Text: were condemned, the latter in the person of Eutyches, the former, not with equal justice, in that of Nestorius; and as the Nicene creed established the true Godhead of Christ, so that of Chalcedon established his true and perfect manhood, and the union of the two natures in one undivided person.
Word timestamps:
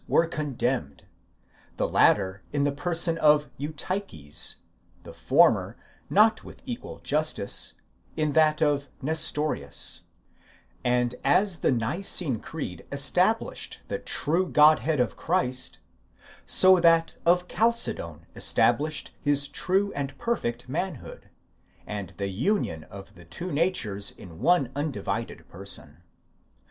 were 0.07 0.25
condemned, 0.25 1.03
the 1.77 1.87
latter 1.87 2.41
in 2.51 2.63
the 2.63 2.71
person 2.71 3.19
of 3.19 3.51
Eutyches, 3.57 4.55
the 5.03 5.13
former, 5.13 5.77
not 6.09 6.43
with 6.43 6.63
equal 6.65 6.97
justice, 7.01 7.73
in 8.17 8.31
that 8.31 8.63
of 8.63 8.89
Nestorius; 9.03 10.01
and 10.83 11.13
as 11.23 11.59
the 11.59 11.71
Nicene 11.71 12.39
creed 12.39 12.83
established 12.91 13.81
the 13.89 13.99
true 13.99 14.49
Godhead 14.49 14.99
of 14.99 15.15
Christ, 15.15 15.77
so 16.47 16.79
that 16.79 17.17
of 17.23 17.47
Chalcedon 17.47 18.25
established 18.35 19.11
his 19.21 19.47
true 19.47 19.93
and 19.93 20.17
perfect 20.17 20.67
manhood, 20.67 21.29
and 21.85 22.11
the 22.17 22.29
union 22.29 22.85
of 22.85 23.13
the 23.13 23.23
two 23.25 23.51
natures 23.51 24.09
in 24.09 24.39
one 24.39 24.71
undivided 24.75 25.47
person. 25.47 26.01